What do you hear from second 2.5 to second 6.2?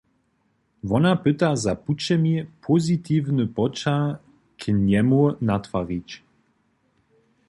pozitiwny poćah k njemu natwarić.